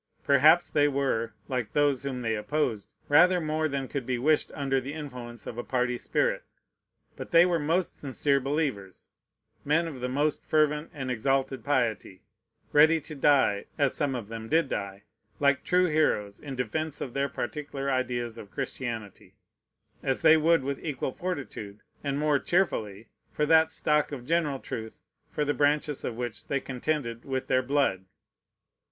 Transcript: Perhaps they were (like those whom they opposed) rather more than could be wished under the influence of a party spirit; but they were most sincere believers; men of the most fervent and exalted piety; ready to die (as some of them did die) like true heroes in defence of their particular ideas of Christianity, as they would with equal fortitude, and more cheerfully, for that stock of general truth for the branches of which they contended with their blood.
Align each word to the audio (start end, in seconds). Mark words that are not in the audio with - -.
Perhaps 0.23 0.71
they 0.71 0.87
were 0.87 1.33
(like 1.47 1.73
those 1.73 2.01
whom 2.01 2.23
they 2.23 2.33
opposed) 2.35 2.91
rather 3.07 3.39
more 3.39 3.67
than 3.69 3.87
could 3.87 4.07
be 4.07 4.17
wished 4.17 4.51
under 4.55 4.81
the 4.81 4.95
influence 4.95 5.45
of 5.45 5.59
a 5.59 5.63
party 5.63 5.95
spirit; 5.95 6.41
but 7.15 7.29
they 7.29 7.45
were 7.45 7.59
most 7.59 7.99
sincere 7.99 8.39
believers; 8.39 9.11
men 9.63 9.87
of 9.87 9.99
the 9.99 10.09
most 10.09 10.43
fervent 10.43 10.89
and 10.91 11.11
exalted 11.11 11.63
piety; 11.63 12.23
ready 12.73 12.99
to 12.99 13.13
die 13.13 13.67
(as 13.77 13.93
some 13.93 14.15
of 14.15 14.27
them 14.27 14.49
did 14.49 14.69
die) 14.69 15.03
like 15.39 15.63
true 15.63 15.85
heroes 15.85 16.39
in 16.39 16.55
defence 16.55 16.99
of 16.99 17.13
their 17.13 17.29
particular 17.29 17.91
ideas 17.91 18.39
of 18.39 18.49
Christianity, 18.49 19.35
as 20.01 20.23
they 20.23 20.35
would 20.35 20.63
with 20.63 20.83
equal 20.83 21.11
fortitude, 21.11 21.81
and 22.03 22.17
more 22.17 22.39
cheerfully, 22.39 23.09
for 23.31 23.45
that 23.45 23.71
stock 23.71 24.11
of 24.11 24.25
general 24.25 24.57
truth 24.57 25.03
for 25.29 25.45
the 25.45 25.53
branches 25.53 26.03
of 26.03 26.17
which 26.17 26.47
they 26.47 26.59
contended 26.59 27.23
with 27.23 27.45
their 27.45 27.61
blood. 27.61 28.05